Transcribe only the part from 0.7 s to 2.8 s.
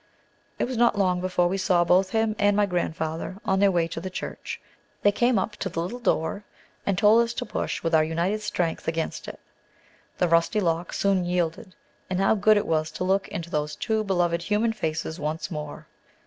not long before we saw both him and my